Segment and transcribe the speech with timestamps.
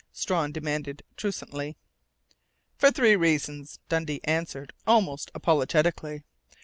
[0.11, 1.77] Strawn demanded truculently.
[2.75, 6.23] "For three reasons," Dundee answered almost apologetically.